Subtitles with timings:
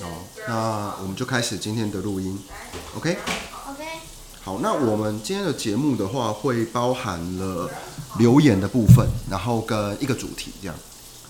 [0.00, 2.38] 哦，那我们就开始今天的录音
[2.96, 3.86] ，OK？OK，
[4.42, 7.70] 好，那我们今天的节目的话，会包含了
[8.18, 10.76] 留言的部分，然后跟一个主题这样。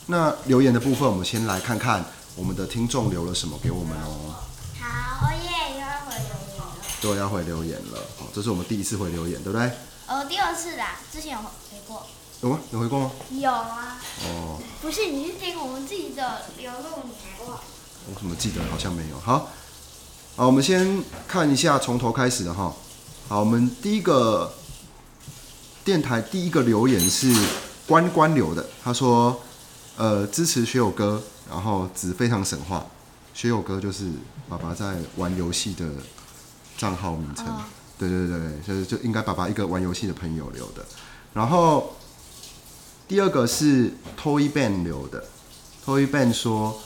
[0.07, 4.35] 那留言的部分，我们先来看看我们的听众留了什么给我们哦。
[4.81, 6.75] 好，哦耶，又要回留言了。
[7.01, 9.71] 对，要回留言了，哦，这是我们第一次回留言，对不对？
[10.09, 12.05] 哦，第二次啦，之前有回过。
[12.43, 12.59] 有吗？
[12.71, 13.11] 有回过吗？
[13.31, 17.59] 有啊，哦，不是你是听我们自己的流露，你还忘？
[18.09, 19.19] 我怎么记得好像没有。
[19.19, 19.49] 好，
[20.37, 22.75] 好，我们先看一下从头开始的哈。
[23.29, 24.53] 好，我们第一个
[25.85, 27.35] 电台第一个留言是
[27.87, 29.41] 关关留的，他说，
[29.97, 32.87] 呃，支持学友哥，然后子非常神话，
[33.35, 34.11] 学友哥就是
[34.49, 35.85] 爸爸在玩游戏的
[36.77, 37.47] 账号名称。
[37.47, 37.63] 哦
[37.99, 40.85] 对对对，对就是就应该爸爸一个玩游戏的朋友留的。
[41.33, 41.97] 然后
[43.09, 43.91] 第二个是
[44.23, 45.25] Toy Ban 留的
[45.83, 46.79] ，Toy Ban 说，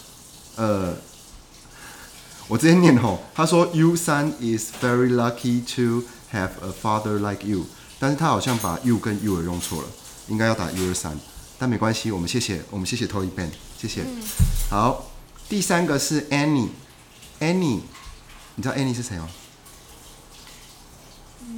[0.55, 0.95] 呃，
[2.51, 7.65] 我直接念吼，他说 You son is very lucky to have a father like you，
[8.01, 9.89] 但是他好像把 you 跟 you 用错了，
[10.27, 11.17] 应该要打 you 三，
[11.61, 14.05] 但没关系，我们谢谢我们谢谢 Toy Ban，谢谢。
[14.69, 15.13] 好，
[15.49, 17.83] 第三个是 Annie，Annie，
[18.57, 19.29] 你知道 Annie 是谁吗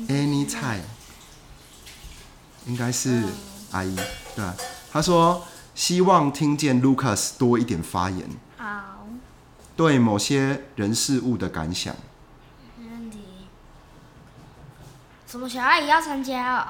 [0.08, 0.82] ？Annie 蔡，
[2.66, 3.22] 应该是
[3.70, 3.96] 阿姨，
[4.36, 4.54] 对吧？
[4.92, 5.42] 他说
[5.74, 8.51] 希望听见 Lucas 多一点发言，好，
[9.76, 11.94] 对某些人事物的感想。
[12.76, 13.18] 没问题。
[15.26, 16.68] 什么小阿姨要参加哦？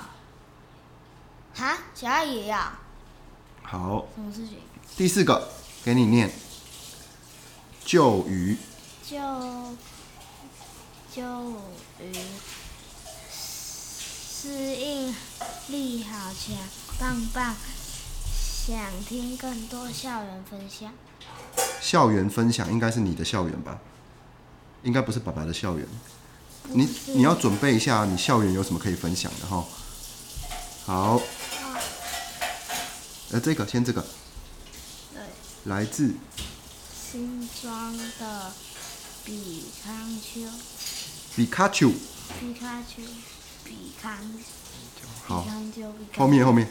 [1.54, 2.72] 哈，小阿姨也要？
[3.62, 4.58] 好，什么事情？
[4.96, 5.48] 第四个
[5.84, 6.30] 给你念，
[7.84, 8.56] 旧鱼
[9.02, 9.16] 就
[11.14, 11.22] 就
[12.00, 12.14] 于
[13.30, 15.14] 适应
[15.68, 16.56] 力好强，
[16.98, 17.54] 棒棒！
[18.24, 20.92] 想听更多校园分享。
[21.80, 23.78] 校园分享，应该是你的校园吧？
[24.82, 25.86] 应该不是爸爸的校园。
[26.68, 29.64] 你你要准备一下，你校园有什么可以分享的哈？
[30.84, 31.20] 好，
[33.30, 34.04] 呃，这个先这个，
[35.12, 35.22] 对，
[35.64, 36.14] 来自
[37.12, 38.52] 新装的
[39.24, 40.40] 比康丘，
[41.36, 41.90] 比卡丘。
[42.40, 43.02] 比卡丘，
[43.64, 44.16] 比康，
[45.26, 45.42] 好。
[45.42, 46.68] 比，康丘，后面后面，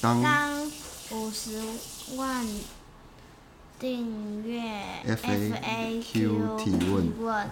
[0.00, 0.20] 当。
[0.22, 0.70] 当
[1.10, 1.62] 五十
[2.14, 2.46] 万
[3.80, 4.62] 订阅
[5.04, 7.50] FAQ 提问问，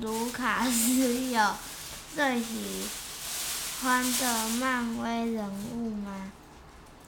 [0.00, 1.50] 卢卡斯有
[2.14, 2.88] 最喜
[3.82, 6.32] 欢的漫威人物吗？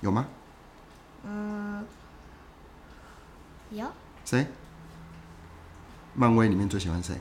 [0.00, 0.26] 有吗？
[1.24, 1.86] 嗯，
[3.70, 3.90] 有，
[4.26, 4.46] 谁？
[6.14, 7.18] 漫威里面最喜欢谁？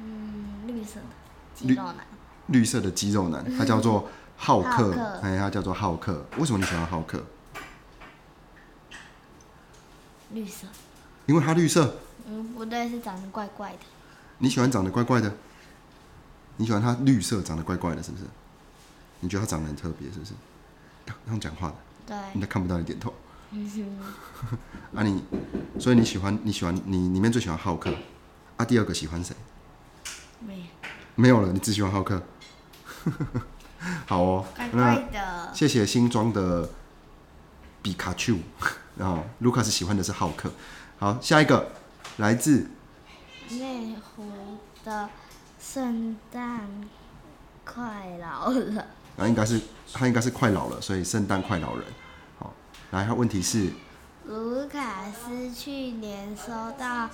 [0.00, 1.06] 嗯，绿色的
[1.54, 1.96] 肌肉男，
[2.48, 6.26] 绿色的肌肉男，他叫做浩克，哎，他叫做浩克。
[6.38, 7.24] 为什么你喜欢浩克？
[10.32, 10.66] 绿色，
[11.26, 11.96] 因为它绿色。
[12.26, 13.78] 嗯，不对，是长得怪怪的，
[14.38, 15.32] 你喜欢长得怪怪的？
[16.56, 18.24] 你喜欢它绿色长得怪怪的，是不是？
[19.20, 20.32] 你觉得它长得很特别，是不是？
[21.06, 21.74] 这样讲话的，
[22.06, 23.14] 对，人家看不到你点头。
[24.94, 25.22] 啊你，
[25.80, 27.90] 所以你喜欢你喜欢你里面最喜欢浩克，
[28.58, 29.34] 啊第二个喜欢谁？
[30.40, 30.66] 没有，
[31.14, 32.22] 没有了，你只喜欢浩克。
[34.06, 36.68] 好哦，怪那谢谢新装的
[37.80, 38.36] 比卡丘，
[38.98, 40.50] 然后卢卡斯喜欢的是浩克。
[40.98, 41.70] 好，下一个
[42.16, 42.66] 来自
[43.50, 44.24] 内湖
[44.84, 45.08] 的
[45.60, 46.68] 圣诞
[47.64, 48.84] 快老了。
[49.16, 49.60] 啊，应该是
[49.92, 51.84] 他应该是快老了，所以圣诞快老人。
[52.38, 52.52] 好，
[52.90, 53.70] 来，他问题是
[54.26, 57.08] 卢卡斯去年收到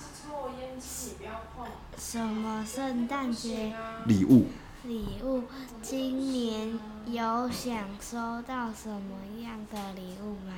[1.97, 3.73] 什么圣诞节
[4.05, 4.47] 礼物，
[4.83, 5.43] 礼物？
[5.81, 10.53] 今年有想收到什么样的礼物吗？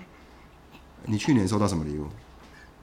[1.03, 2.08] 你去年收到什么礼物？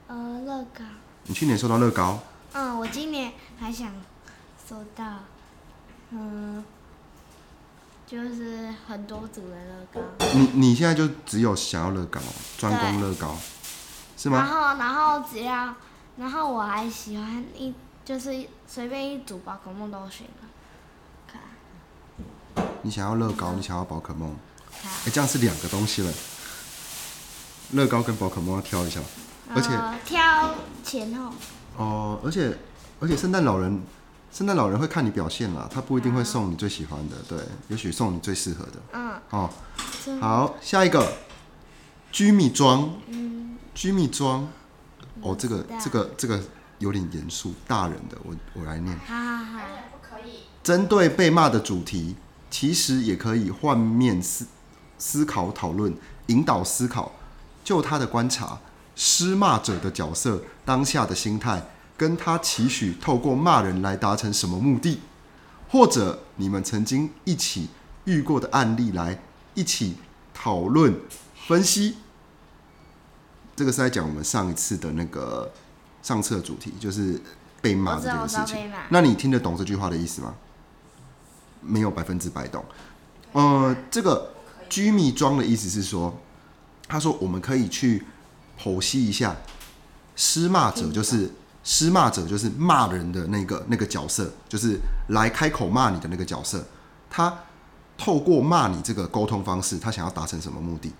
[0.07, 0.83] 呃，乐高。
[1.23, 2.19] 你去年收到乐高，
[2.53, 3.91] 嗯，我今年还想
[4.69, 5.03] 收到，
[6.11, 6.63] 嗯，
[8.05, 10.01] 就是很多组的乐高。
[10.35, 12.19] 你你现在就只有想要乐高，
[12.57, 13.35] 专攻乐高，
[14.15, 14.47] 是吗然？
[14.47, 15.73] 后，然后只要，
[16.17, 17.73] 然后我还喜欢一，
[18.03, 20.47] 就是随便一组宝可梦都行了。
[21.27, 24.35] 看，你想要乐高，你想要宝可梦，
[24.81, 26.13] 看，哎、这样是两个东西了。
[27.71, 28.99] 乐高跟宝可梦要挑一下，
[29.53, 31.31] 而且呃、挑前后，
[31.77, 32.57] 哦，而且
[32.99, 33.81] 而且圣诞老人，
[34.31, 38.73] 圣诞老人会看你表现啦，他不一定会送你最喜欢的，对，也许送你最适合的。
[38.93, 39.49] 嗯，哦，
[40.05, 41.11] 真好，下一个，
[42.11, 44.47] 居米装，嗯，居米装，
[45.21, 46.41] 哦，这个这个这个
[46.79, 48.97] 有点严肃，大人的，我我来念。
[48.99, 49.61] 哈哈哈，
[50.63, 52.15] 针对被骂的主题，
[52.49, 54.45] 其实也可以换面思
[54.97, 55.93] 思考讨论，
[56.27, 57.11] 引导思考。
[57.65, 58.57] 就他的观察，
[58.95, 61.61] 施骂者的角色当下的心态，
[61.97, 65.01] 跟他期许透过骂人来达成什么目的，
[65.67, 67.67] 或者你们曾经一起
[68.05, 69.21] 遇过的案例来
[69.55, 69.97] 一起
[70.33, 70.97] 讨论
[71.47, 71.97] 分析。
[73.55, 75.51] 这个是在讲我们上一次的那个
[76.03, 77.19] 上次的主题，就是
[77.61, 78.71] 被骂的这个事情。
[78.89, 80.35] 那你听得懂这句话的意思吗？
[81.61, 82.63] 没有百分之百懂。
[83.31, 84.33] 呃，这个
[84.69, 86.15] 居密庄的意思是说，
[86.87, 88.03] 他说我们可以去
[88.61, 89.35] 剖析一下，
[90.15, 91.31] 施骂者就是
[91.63, 94.79] 施骂者就是骂人的那个那个角色，就是
[95.09, 96.63] 来开口骂你的那个角色，
[97.09, 97.33] 他
[97.97, 100.91] 透过骂你这个沟通方式，他想要达成什么目的？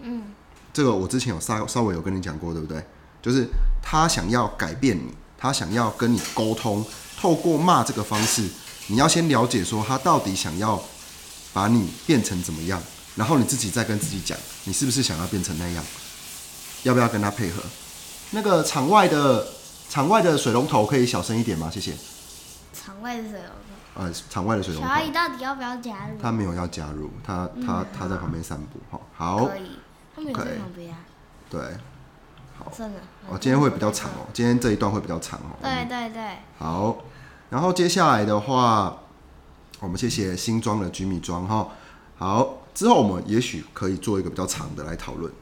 [0.00, 0.24] 嗯，
[0.72, 2.84] 这个我之前有稍稍微有跟你讲过，对不对？
[3.20, 3.46] 就是
[3.82, 6.84] 他想要改变你，他想要跟你沟通，
[7.18, 8.48] 透过骂这个方式，
[8.86, 10.82] 你要先了解说他到底想要
[11.52, 12.80] 把你变成怎么样，
[13.16, 15.84] 然后你自己再跟自己讲，你是不是想要变成那样？
[16.82, 17.62] 要不要跟他配合？
[18.30, 19.46] 那个场外的
[19.88, 21.70] 场外的水龙头可以小声一点吗？
[21.70, 21.94] 谢谢。
[22.72, 24.02] 场外的水龙头。
[24.02, 26.16] 呃，场外的水龙头小，阿姨到底要不要加入？
[26.22, 28.80] 他没有要加入，他他他在旁边散步。
[28.90, 29.70] 哈，好可，以，
[30.14, 30.98] 他们有在旁边啊。
[31.50, 31.60] 对，
[32.78, 33.00] 真的。
[33.28, 35.58] 哦，今天会比较长哦，今天这一段会比较长哦。
[35.60, 36.96] 对对对，好，
[37.50, 38.96] 然后接下来的话，
[39.80, 41.68] 我们谢谢新装的居米装哈。
[42.16, 45.32] 好，之后我们也许可以做一个比较长的来讨论。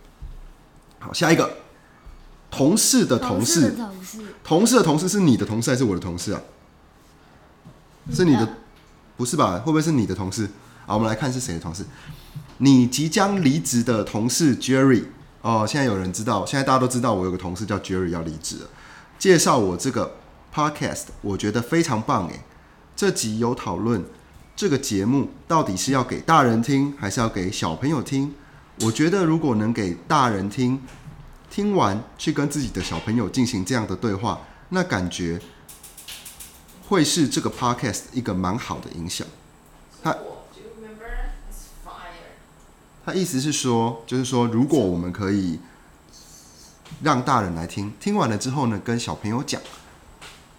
[0.98, 1.48] 好，下一个，
[2.50, 6.40] 同事的同事，的同事，同事的同事是你的同事还是我的同事啊？
[8.12, 8.48] 是你的，
[9.16, 9.58] 不是吧？
[9.58, 10.48] 会不会是你的同事？
[10.86, 11.84] 好，我们来看是谁的同事。
[12.58, 15.04] 你即将离职的同事 Jerry
[15.42, 18.68] 哦，现在有人知道，现在大家都知道我有个同事叫 Jerry 要离职了。
[19.18, 20.16] 介绍我这个
[20.52, 22.40] podcast，我觉得非常棒诶。
[22.96, 24.04] 这集有讨论
[24.58, 28.34] 这个节目到底是要给大人听，还是要给小朋友听？
[28.80, 30.82] 我觉得如果能给大人听，
[31.48, 34.40] 听完去跟自己的小朋友进行这样的对话，
[34.70, 35.40] 那感觉
[36.88, 39.24] 会是这个 podcast 一个蛮好的影响。
[40.02, 40.12] 他.
[43.06, 45.60] 他意思是说，就是说，如果我们可以
[47.00, 49.62] 让大人来听，听完了之后呢，跟小朋友讲，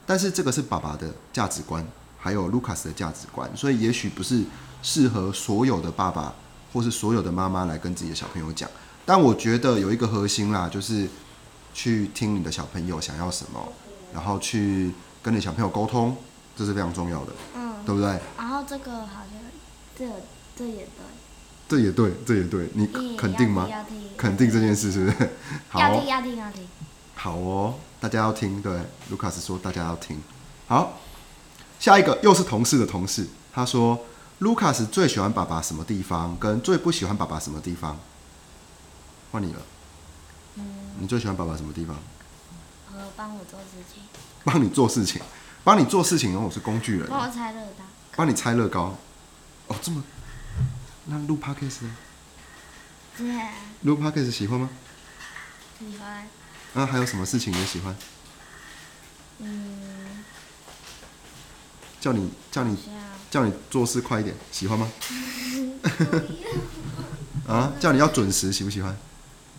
[0.05, 1.85] 但是这个是爸爸的价值观，
[2.19, 4.43] 还有卢卡斯的价值观，所以也许不是
[4.83, 6.35] 适合所有的爸爸
[6.73, 8.69] 或是所有的妈妈来跟自己的小朋友讲。
[9.05, 11.07] 但我觉得有一个核心啦，就是
[11.73, 13.59] 去听你的小朋友想要什么，
[14.13, 14.91] 然后去
[15.23, 16.15] 跟你小朋友沟通，
[16.55, 18.19] 这是非常重要的，嗯，对不对？
[18.37, 19.41] 然后这个好像，
[19.97, 20.05] 这
[20.55, 21.05] 这也对，
[21.67, 23.67] 这也对，这也对，你也肯定吗？
[24.17, 25.29] 肯定这件事是不是？
[25.69, 26.67] 好要听要听要听，
[27.15, 28.79] 好哦，大家要听，对，
[29.09, 30.19] 卢卡斯说大家要听。
[30.67, 30.99] 好，
[31.79, 34.05] 下一个又是同事的同事，他说
[34.39, 37.97] 卢卡斯最喜欢爸爸什么地方，跟最不喜欢爸爸什么地方。
[39.31, 39.59] 换你了，
[40.55, 40.63] 嗯，
[40.99, 41.95] 你最喜欢爸爸什么地方？
[42.91, 44.03] 和帮我做事情，
[44.43, 45.21] 帮你做事情，
[45.63, 47.83] 帮你做事情，然后我是工具人，帮我猜乐高，
[48.15, 48.97] 帮你拆乐高。
[49.67, 50.03] 哦，这么，
[51.05, 51.95] 那录 podcast 呢？
[53.17, 53.51] 对啊，
[53.83, 54.69] 录 podcast 喜欢吗？
[55.77, 56.27] 喜欢，
[56.73, 57.95] 那、还有什么事情也喜欢？
[59.37, 59.98] 嗯，
[61.99, 62.77] 叫你叫你
[63.29, 64.89] 叫你做事快一点，喜欢吗？
[67.47, 68.95] 啊，叫你要准时，喜不喜欢？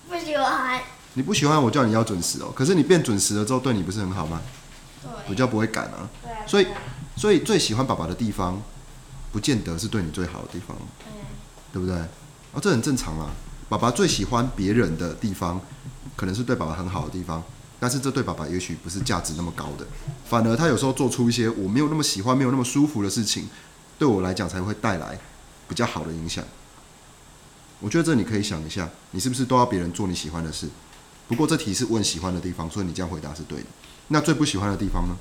[0.08, 0.81] 不喜欢，
[1.14, 4.40] 你不喜欢我叫你要准时哦，可是你变准时了之后，对你不是很好吗？
[5.26, 6.09] 比对，较不会赶啊。
[6.23, 6.66] 对啊，所以
[7.16, 8.61] 所以最喜欢爸爸的地方，
[9.32, 11.12] 不见得是对你最好的地方，对
[11.73, 11.97] 对不对？
[12.52, 13.30] 哦，这很正常啊。
[13.68, 15.61] 爸爸最喜欢别人的地方，
[16.16, 17.42] 可能是对爸爸很好的地方，
[17.80, 19.87] 但是这对爸爸也许不是价值那么高的，
[20.28, 23.49] 反而他有时候做出一些我没有那么喜欢、没有那么舒服的事情，
[23.99, 25.18] 对我来讲才会带来
[25.66, 26.44] 比较好的影响。
[27.80, 30.68] 我觉得这你可以想一下，你是不是都要别人做你喜欢的事？
[31.26, 33.66] 不过这题是问喜欢的地方，所以你这样回答是对的。
[34.08, 35.16] 那最不喜欢的地方呢？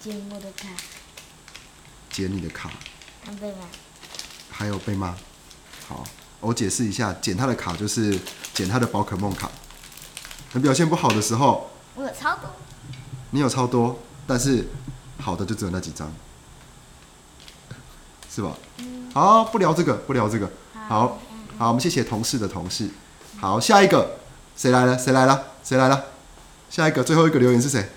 [0.00, 0.68] 捡我的卡，
[2.10, 2.70] 剪你的卡？
[4.50, 5.14] 还有被骂。
[5.86, 6.04] 好，
[6.40, 8.18] 我解释一下，剪他的卡就是
[8.54, 9.50] 剪他的宝可梦卡。
[10.54, 12.50] 你表现不好的时候，我有超多，
[13.30, 14.68] 你有超多，但是
[15.18, 16.12] 好的就只有那几张，
[18.30, 18.52] 是吧？
[19.14, 20.50] 好，不聊这个，不聊这个。
[20.88, 21.18] 好，
[21.56, 22.88] 好，我们谢谢同事的同事。
[23.40, 24.18] 好，下一个
[24.56, 24.98] 谁来了？
[24.98, 25.42] 谁来了？
[25.64, 26.04] 谁来了？
[26.68, 27.88] 下一个最后一个留言是谁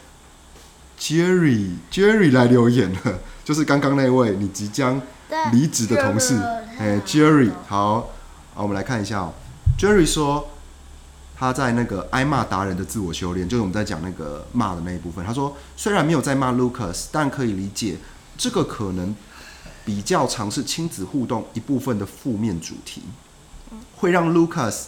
[0.99, 5.01] ？Jerry，Jerry 来留言了，就是刚刚那位你即将
[5.51, 6.37] 离职的同事，
[6.79, 8.09] 哎，Jerry，好，
[8.53, 9.33] 好，我们来看一下哦。
[9.77, 10.49] Jerry 说
[11.37, 15.23] 他在那个挨骂达人的自我修炼，就是我们在讲那个骂的那一部分。
[15.25, 17.97] 他说虽然没有在骂 Lucas，但可以理解
[18.37, 19.13] 这个可能
[19.83, 23.01] 比较常是亲子互动一部分的负面主题，
[23.97, 24.85] 会让 Lucas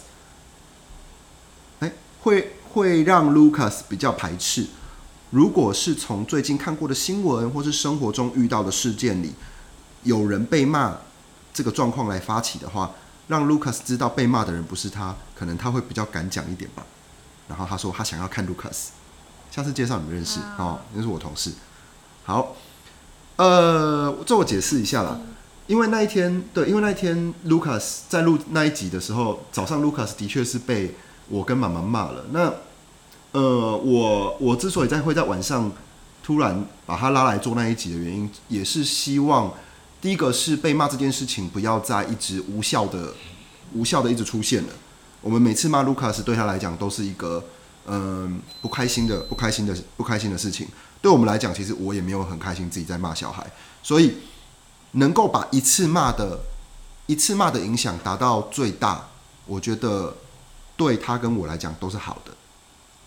[2.20, 4.66] 会会让 Lucas 比较排斥。
[5.30, 9.34] 如果是从最近看过的新闻或是生活中遇到的事件里，
[10.02, 10.96] 有人被骂
[11.52, 12.92] 这个状况来发起的话，
[13.28, 16.84] 让 Lucas 知道被骂的人不是他，可能他会比较敢讲一点吧。
[17.46, 18.88] 然后他说他想要看 Lucas，
[19.50, 21.52] 下次介绍你们认识哦，那是我同事。
[22.24, 22.56] 好，
[23.36, 25.20] 呃，这我解释一下啦。
[25.66, 30.94] 因为那一天，对，因为那一天 Lucas 在录那一集的时候，早上 Lucas 的确是被
[31.28, 32.24] 我跟妈妈骂了。
[32.30, 32.52] 那
[33.32, 35.70] 呃，我我之所以在会在晚上
[36.22, 39.52] 突然把他拉来做那一集的原因，也是希望
[40.00, 43.12] 第一个是被骂这件事情不要再一直无效的
[43.74, 44.68] 无效的一直出现了。
[45.20, 47.44] 我们每次骂 Lucas 对他来讲都是一个
[47.90, 50.68] 嗯、不开心的不开心的不开心的事情。
[51.00, 53.50] 对我们来讲，其实我也没有很开心自己在骂小孩，
[53.82, 54.14] 所以
[54.92, 56.38] 能够把一次骂的
[57.06, 59.08] 一次骂的影响达到最大，
[59.46, 60.14] 我觉得
[60.76, 62.32] 对他跟我来讲都是好的。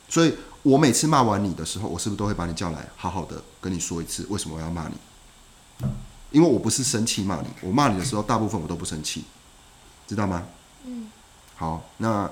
[0.10, 0.33] 所以
[0.63, 5.88] 我每次骂完你的时候，我是不是都会把你叫来，好好的跟你说一次为什么我要骂你？
[6.31, 9.25] 因为我不是生气骂你，我骂你的时候，大部分我都不生气，
[10.07, 10.43] 知道吗？
[10.85, 11.11] 嗯，
[11.55, 12.29] 好，那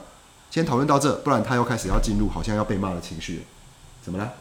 [0.50, 3.44] 先讨论到这，不然他又开始要进入好像要被骂的情绪了。
[4.01, 4.34] 怎么了？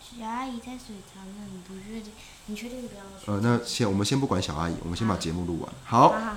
[0.00, 2.12] 小阿姨在水塘那，你不确定？
[2.46, 3.30] 你确定不要去？
[3.30, 5.72] 呃，那先我们先不管小阿姨，我们先把节目录完。
[5.84, 6.36] 好好好好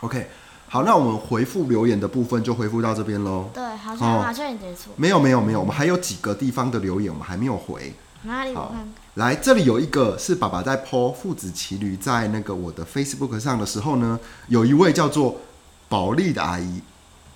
[0.00, 0.28] ，，OK，
[0.68, 3.48] 好，那我们回复留言的部分就回复到这边喽。
[3.54, 4.92] 对，好哦像好像你的错。
[4.96, 7.94] 没有没有没有，我们还有几个地方的留言我们还没有回。
[8.22, 8.88] 哪里我好看看？
[9.14, 15.40] 来，这里有一个是爸爸在 po 父子骑驴在那个我的 Facebook 上的时候呢，有一位叫做
[15.88, 16.80] 保利的阿姨，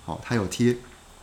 [0.05, 0.75] 好、她有贴，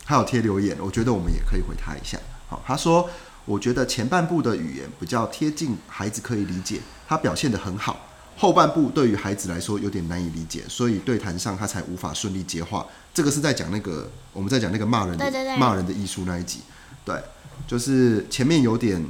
[0.05, 2.19] 她有贴留言，我觉得我们也可以回她一下。
[2.49, 3.09] 好、她说
[3.45, 8.07] 我觉得前半部的语言比较贴近孩子可以理解，他表现得很好。
[8.37, 12.87] 后半部对于孩子来说有点难以理解，所以对谈上他才无法顺利接话。
[13.13, 15.19] 这个是在讲那个我们在讲那个骂人
[15.59, 16.61] 骂人的艺术那一集，
[17.05, 17.21] 对，
[17.67, 19.05] 就是前面有点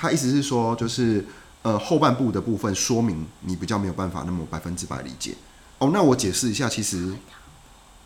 [0.00, 1.22] 他意思是说，就是
[1.60, 5.34] 呃后半部的部分说明你比较没有办法那么百分之百理解。
[5.76, 7.14] 哦，那我解释一下，其实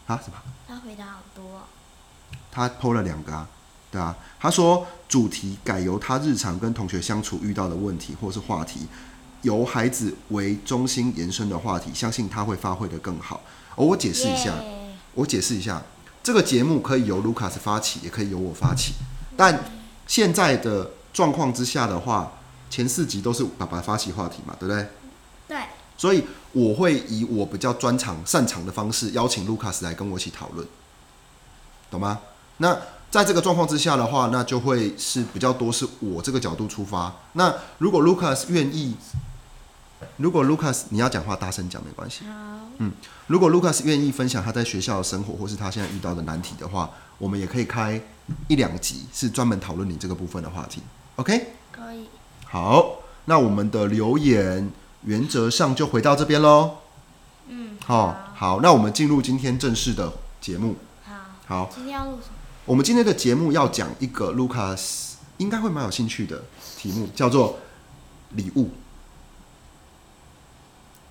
[0.08, 0.34] 啊什么？
[0.66, 1.62] 他回答好多哦。
[2.50, 3.48] 他剖了两个啊，
[3.92, 8.88] 对啊，他说主题改由他日常跟同学相处遇到的问题或是话题，
[9.42, 13.40] 由孩子为中心延伸的话题，相信他会发挥的更好。
[13.76, 15.80] 哦，我解释一下，耶我解释一下，
[16.24, 18.94] 这个节目可以由卢卡斯发起，也可以由我发起，
[19.36, 19.64] 但
[20.08, 22.30] 现在的状况之下的话，
[22.68, 24.86] 前四集都是爸爸发起话题嘛，对不对？
[25.48, 25.58] 对，
[25.96, 30.66] 所以我会以我比较专长、擅长的方式邀请卢卡斯来跟我一起讨论，
[31.90, 32.20] 懂吗？
[32.58, 32.76] 那
[33.10, 37.14] 在这个状况之下的话，那就会是比较多是我这个角度出发。
[37.34, 38.96] 那如果卢卡斯愿意，
[40.16, 42.24] 如果卢卡斯你要讲话大声讲没关系。
[42.26, 42.90] 好，
[43.28, 48.00] 如果 Lucas 愿意分享他在学校的生活，或是他现在遇到的难题的话，我们也可以开
[48.48, 50.82] 一两集，是专门讨论你这个部分的话题。
[51.16, 52.06] OK，可以。
[52.46, 54.70] 好，那我们的留言
[55.02, 56.78] 原则上就回到这边喽。
[57.46, 60.76] 嗯，好，好，那我们进入今天正式的节目。
[61.04, 61.14] 好，
[61.46, 62.34] 好，今天要录什么？
[62.64, 66.42] 我们今天的节目要讲一个 Lucas 应该会蛮有兴趣的
[66.76, 67.58] 题目，叫做
[68.30, 68.70] 礼物。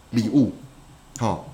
[0.10, 0.54] 礼物，
[1.18, 1.54] 好、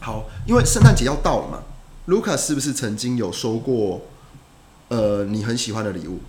[0.00, 1.62] 好，因为圣诞节要到了嘛
[2.08, 4.00] ，Lucas 是不是曾经有收过
[4.88, 6.20] 呃你很喜欢的礼物？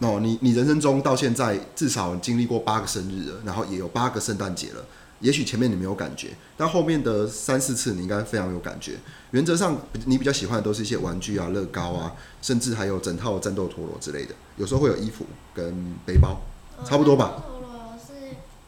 [0.00, 4.84] 要哦，你你人生中到现在至少经历过八个生日了，然后也有八个圣诞节了。
[5.20, 8.98] 也许前面你没有感觉，但后面的三四次你应该非常有感觉。
[9.30, 9.74] 原则上，
[10.04, 12.12] 你比较喜欢的都是一些玩具啊、乐高啊，
[12.42, 14.34] 甚至还有整套战斗陀螺之类的。
[14.58, 15.24] 有时候会有衣服
[15.54, 16.42] 跟背包，
[16.84, 17.42] 差不多吧？
[17.46, 18.12] 陀螺是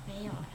[0.06, 0.48] 没有啊，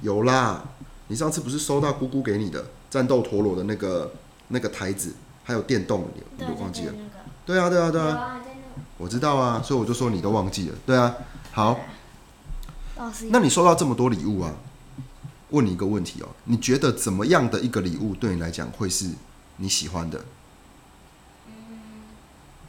[0.00, 0.64] 有啦。
[1.08, 4.10] 你上次不是收到姑姑给你的战斗陀螺的那个
[4.48, 5.12] 那个台子，
[5.44, 6.94] 还有电动，你对，你忘记了。
[7.44, 8.37] 对啊，对啊，对啊。
[8.98, 10.76] 我知道啊，所以我就说你都忘记了。
[10.84, 11.14] 对啊，
[11.52, 11.80] 好。
[13.30, 14.52] 那你收到这么多礼物啊？
[15.50, 19.10] 问你一个问题哦，你觉得怎么样的一个礼物对你来讲会是
[19.56, 20.22] 你喜欢的？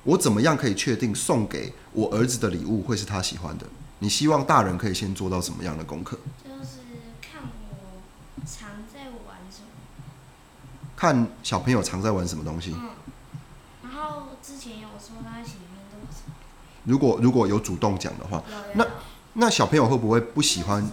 [0.03, 3.65] 我怎么样可以确定送给我儿子的礼物会是他喜欢的？
[4.00, 6.17] 你希望大人可以先做到什么样的功课？
[6.41, 6.77] 就是
[7.21, 8.00] 看我
[8.45, 9.67] 常在玩什么。
[10.95, 12.74] 看小朋友常在玩什么东西。
[12.79, 12.91] 嗯。
[13.83, 16.33] 然后之前有说他喜欢的什么？
[16.89, 18.43] 如果如果有主动讲的话，
[18.74, 18.86] 那
[19.34, 20.84] 那小朋友会不会不喜欢？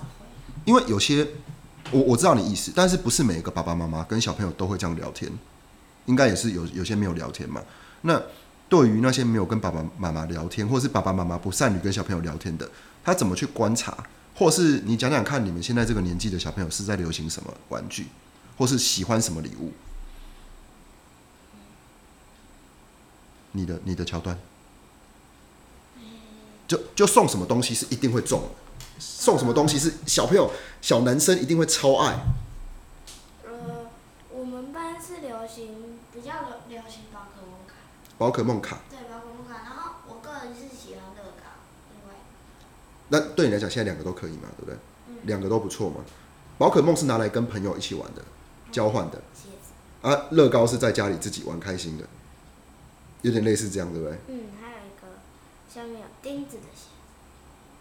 [0.66, 1.26] 因为有些
[1.90, 5.32] 我我知道你意思，但是不是每一个爸爸妈妈跟小朋友都会这样聊天，
[6.04, 7.62] 应该也是有有些没有聊天嘛。
[8.02, 8.20] 那
[8.68, 12.68] 对于那些没有跟爸爸妈妈聊天，或是爸爸妈妈不善于跟小朋友聊天的，
[13.02, 13.96] 他怎么去观察？
[14.34, 18.06] 或是你讲讲看，你们现在这个年纪的小朋友是在流行什么玩具，
[18.58, 19.72] 或是喜欢什么礼物？
[23.52, 24.38] 你的你的桥段，
[26.66, 28.48] 就就送什么东西是一定会中的，
[28.98, 32.18] 送什么东西是小朋友小男生一定会超爱。
[33.44, 33.86] 呃，
[34.30, 37.74] 我们班是流行比较流流行宝可梦卡，
[38.18, 39.64] 宝可梦卡，对宝可梦卡。
[39.64, 41.46] 然后我个人是喜欢乐高，
[41.94, 42.16] 因为
[43.08, 44.74] 那对你来讲现在两个都可以嘛，对不对？
[45.08, 45.96] 嗯两个都不错嘛。
[46.58, 48.22] 宝可梦是拿来跟朋友一起玩的，
[48.72, 49.20] 交换的
[50.02, 50.26] 啊。
[50.30, 52.04] 乐高是在家里自己玩开心的，
[53.22, 54.18] 有点类似这样，对不对？
[54.28, 54.40] 嗯，
[55.76, 56.88] 下面有钉子的鞋，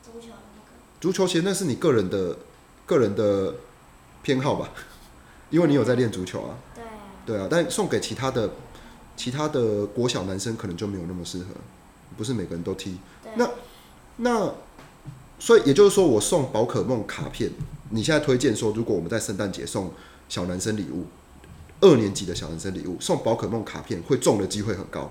[0.04, 0.75] 足球的那个。
[1.00, 2.38] 足球鞋那是你个人的
[2.86, 3.56] 个人的
[4.22, 4.70] 偏好吧，
[5.50, 6.58] 因为你有在练足球啊。
[6.75, 6.90] 对啊，
[7.25, 8.50] 对啊，但送给其他的
[9.16, 11.46] 其他的国小男生可能就没有那么适合，
[12.18, 12.98] 不是每个人都踢。
[13.24, 13.32] 对。
[13.38, 13.50] 那
[14.18, 14.54] 那
[15.40, 17.50] 所以也就是说，我送宝可梦卡片，
[17.92, 19.94] 你现在推荐说，如果我们在圣诞节送
[20.28, 21.06] 小男生礼物，
[21.80, 25.10] 二年级的小男生礼物送宝可梦卡片，会中的机会很高。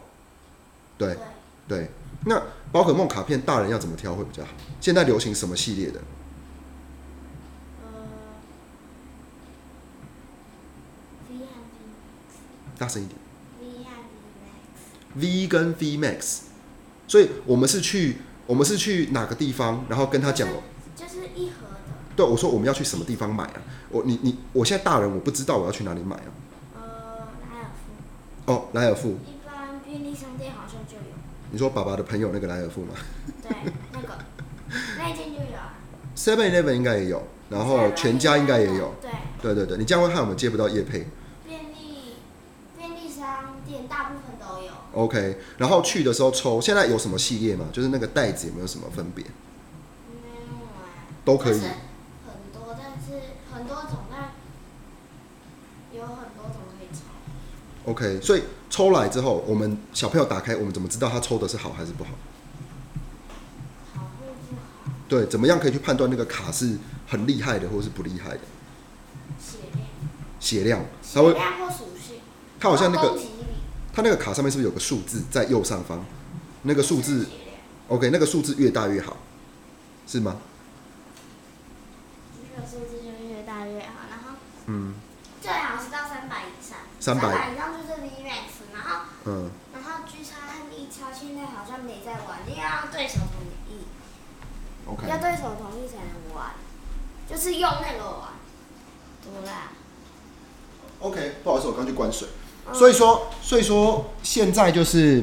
[0.98, 1.18] 对对，
[1.66, 1.90] 对，
[2.26, 4.50] 那宝可梦卡片大人要怎么挑会比较好？
[4.80, 6.00] 现在流行什么系列的？
[12.76, 13.18] 大声一点。
[15.16, 16.40] V 跟 V Max，
[17.06, 18.16] 所以我们是去
[18.48, 20.48] 我们是去哪个地方，然后跟他讲，
[20.96, 23.62] 就是一盒的，对我说我们要去什么地方买啊？
[23.90, 26.34] 我你你我现在大人我不知道我要去哪里买啊？
[26.74, 26.82] 呃，
[27.44, 29.18] 莱尔富，哦，莱尔富，
[31.54, 32.94] 你说爸爸的朋友那个莱尔富吗
[33.40, 33.56] 对，
[33.92, 34.08] 那个
[34.98, 35.78] 那一间就有啊。
[36.16, 38.92] ？Seven Eleven 应该也有，然后全家应该也有。
[39.00, 41.06] 对，对对对，你这样会害我们接不到叶配。
[41.46, 42.16] 便利
[42.76, 44.72] 便利商店大部分都有。
[44.94, 47.66] OK，然后去的时候抽，现在有什么系列吗？
[47.72, 49.22] 就是那个袋子有没有什么分别？
[49.24, 50.90] 没有啊，
[51.24, 51.70] 都可以很
[52.52, 53.22] 多，但是
[53.54, 54.32] 很多种，但
[55.96, 57.92] 有很多种可以抽。
[57.92, 58.42] OK，所以
[58.74, 62.10] 抽来之后，我们小朋友打开，我们怎么知道他抽的是好还是不好？
[65.08, 68.40] 对，怎么样可以去判断那个卡是很厉害的，或是不厉害的？
[69.38, 69.86] 血量，
[70.40, 72.16] 血量，它会，血量或属性，
[72.58, 73.44] 它好像那个攻击力，
[73.92, 76.04] 它那个卡上面是不是有个数字在右上方？
[76.62, 77.28] 那个数字
[77.86, 79.16] ，，OK，那个数字越大越好，
[80.04, 80.38] 是吗？
[82.42, 84.30] 那个数字就越大越好，然后
[84.66, 84.94] 嗯
[85.40, 86.78] 最好是到三百以上
[87.20, 93.84] ，300以上就是 V Max，然后嗯，然后 G 叉和 E 叉现在好像没在玩，因为要对手同意
[94.86, 96.52] ，OK，要对手同意才能玩，
[97.28, 98.28] 就是用那个玩，
[99.22, 99.72] 多啦。
[101.00, 102.28] OK，不好意思，我刚去关水。
[102.28, 105.22] 嗯所以说，所以说现在就是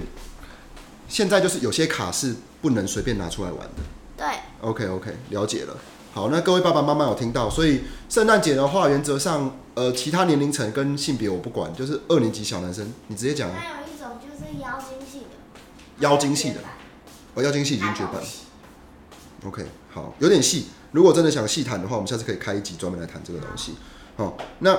[1.07, 3.81] 现在就是有些卡是不能随便拿出来玩的。
[4.15, 4.27] 对
[4.61, 5.75] ，OK OK，了解了。
[6.13, 13.55] 好，那各位爸爸妈妈有听到，所以圣诞节的话，原则上呃其他年龄层跟性别我不管，就是二年级小男生，你直接讲啊。
[14.59, 15.25] 妖精系的，
[15.99, 16.59] 妖精系的
[17.35, 18.25] 哦，妖精系已经绝版还有。
[18.25, 18.45] 系
[19.45, 20.67] OK，好，有点细。
[20.91, 23.75] 如果真的想细谈的话，我们下次可以开一集专门来谈这个东西。
[24.17, 24.77] 好，那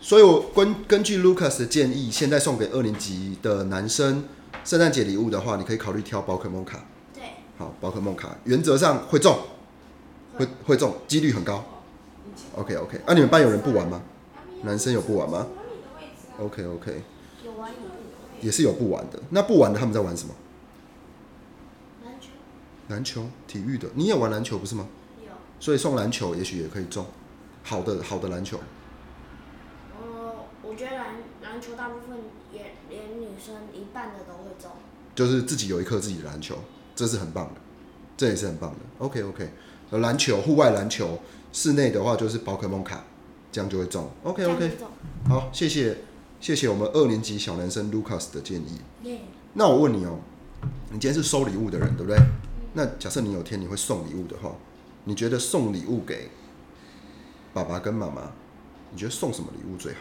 [0.00, 4.24] 所以我根根据 Lucas 的建议，现在送给二年级的男生
[4.64, 6.84] 圣诞节礼物的话，你可以考虑挑宝可梦卡。
[7.14, 7.22] 对，
[7.56, 9.38] 好，宝可梦卡原则上会中，
[10.36, 11.64] 会会中，几率很高。
[12.54, 14.02] OK OK，啊，你们班有人不玩吗？
[14.62, 15.46] 男生有不玩吗
[16.38, 17.02] ？OK OK，
[18.40, 19.20] 也是有不玩的。
[19.30, 20.34] 那不玩的他们在玩什么？
[22.04, 22.28] 篮球
[22.88, 23.88] 篮球、体育的。
[23.94, 24.88] 你也玩篮球不是吗？
[25.24, 27.06] 有，所以送篮球也许也可以中，
[27.62, 28.58] 好的好的篮球。
[30.00, 31.06] 呃，我觉得篮
[31.42, 32.18] 篮球大部分
[32.52, 34.70] 也连女生一半的都会中，
[35.14, 36.56] 就是自己有一颗自己的篮球，
[36.94, 37.60] 这是很棒的，
[38.16, 38.78] 这也是很棒的。
[38.98, 39.50] OK OK，
[39.90, 41.18] 呃，篮球、户外篮球，
[41.52, 43.04] 室内的话就是宝可梦卡，
[43.52, 44.08] 这样就会中。
[44.22, 44.78] OK OK，
[45.28, 45.96] 好，谢谢
[46.40, 48.80] 谢谢我们二年级小男生 Lucas 的建议。
[49.02, 49.20] 耶，
[49.54, 50.18] 那我问你哦，
[50.90, 52.18] 你今天是收礼物的人，对不对？
[52.74, 54.54] 那假设你有天你会送礼物的话，
[55.04, 56.30] 你觉得送礼物给
[57.52, 58.30] 爸爸跟妈妈，
[58.92, 60.00] 你觉得送什么礼物最好？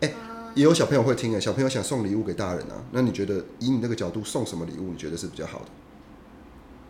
[0.00, 0.08] 呃，
[0.54, 5.66] 也有小朋友会听哎，小朋友想送礼物给大人啊，那你觉得以你那个角度送什么礼物，你觉得是比较好的？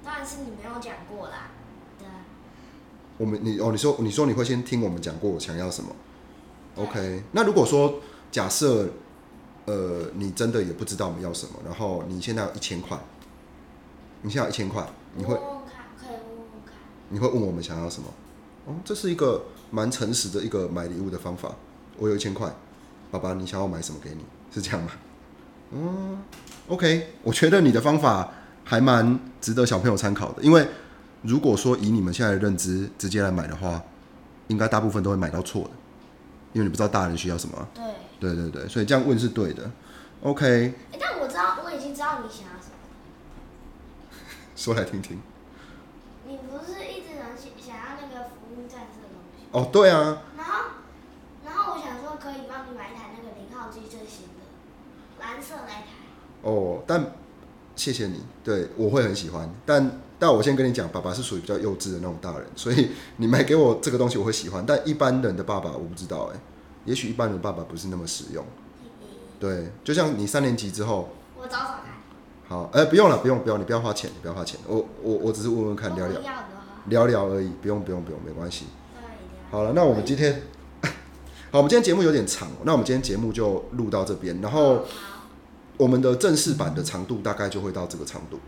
[0.05, 1.50] 当然是你没有讲过啦，
[1.98, 2.27] 对啊，
[3.16, 6.13] 我们你哦，你说你说你会先听我们讲过我想要什么对
[6.76, 8.88] ？OK，那如果说假设
[9.66, 12.98] 呃你真的也不知道我们要什么，然后你现在有一千块，
[14.22, 16.74] 你现在有一千块，你会问看，可以问看，
[17.08, 18.08] 你会问我们想要什么？
[18.66, 21.54] 哦，这是一个蛮诚实的一个买礼物的方法。
[21.98, 22.52] 我有一千块，
[23.10, 24.24] 爸爸，你想要买什么给你？
[24.52, 24.90] 是这样吗？
[25.70, 26.22] 嗯
[26.68, 28.32] ，OK，我觉得你的方法
[28.64, 30.42] 还蛮值得小朋友参考的。
[30.42, 30.66] 因为
[31.22, 33.82] 如果说以你们现在的认知直接来买的话，
[34.48, 35.70] 应该大部分都会买到错的，
[36.54, 37.68] 因为你不知道大人需要什么啊。
[37.74, 37.84] 对，
[38.18, 39.70] 对对对，所以这样问是对的。
[40.22, 42.74] OK，诶但我知道，我已经知道你想要什么。
[44.56, 45.20] 说来听听。
[46.26, 49.44] 你不是一直很想想要那个福音战士的东西？
[49.52, 50.64] 哦，对啊，然后，
[51.44, 54.40] 然后我想说可以帮你买一台那个零号机最新的，
[55.20, 55.90] 蓝色那一台。
[56.42, 57.12] 哦，但
[57.76, 59.48] 谢谢你，对我会很喜欢。
[59.66, 64.64] 但但我先跟你讲，爸爸是属于比较幼稚的那种大人， 所以你买给我这个东西我会喜欢。
[64.66, 66.40] 但一般人的爸爸我不知道哎、
[66.84, 68.44] 也许一般人的爸爸不是那么实用。
[69.40, 71.94] 对，就像你三年级之后，我找找看。
[72.46, 74.58] 好，哎、不用了，不用不用，你不要花钱，你不要花钱。
[74.66, 76.20] 我我我只是问问看，聊聊
[76.87, 78.66] 聊聊而已，不用不用不用，没关系。
[79.50, 80.42] 好了，那我们今天，
[81.50, 84.82] 好，我们今天节目有点长，那我们今天节目就录到这边，然后好，
[85.76, 88.38] 我们的正式版的长度大概就会到这个长度。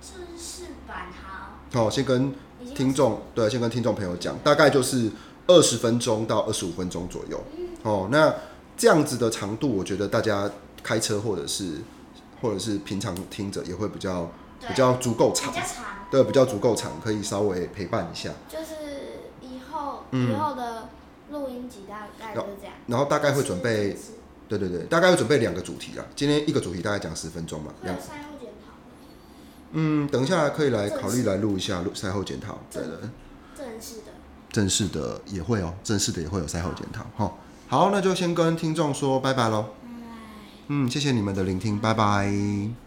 [0.00, 1.84] 正式版好。
[1.84, 2.34] 好，先跟
[2.74, 5.10] 听众对，先跟听众朋友讲，大概就是
[5.46, 7.42] 二十分钟到二十五分钟左右。
[7.82, 8.34] 哦，那
[8.76, 10.50] 这样子的长度，我觉得大家
[10.82, 11.82] 开车或者是
[12.40, 14.30] 或者是平常听着也会比较
[14.66, 18.30] 比较足够长比，较长，对，比较足够长，可以稍微陪伴一下。
[18.48, 18.74] 就是
[19.42, 20.88] 以后、嗯以后的
[21.30, 22.74] 录音集大概就是这样。
[22.86, 24.12] 然后大概会准备，是
[24.48, 26.04] 对对对，大概要准备两个主题啊。
[26.14, 28.72] 今天一个主题大概讲十分钟嘛，两赛后检讨，
[29.72, 33.10] 嗯，等一下可以来考虑来录一下录赛后检讨，对的。
[33.56, 34.12] 正式的。
[34.50, 37.04] 正式的也会哦，正式的也会有赛后检讨。
[37.16, 37.34] 哈，
[37.68, 39.62] 好，那就先跟听众说拜拜喽。
[39.62, 40.06] 拜拜。
[40.68, 42.83] 嗯，谢谢你们的聆听，拜拜。